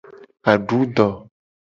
Adu 0.51 0.79
do. 0.95 1.07